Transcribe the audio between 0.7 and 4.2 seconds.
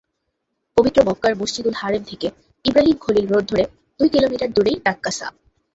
পবিত্র মক্কার মসজিদুল হারাম থেকে ইব্রাহিম খলিল রোড ধরে দুই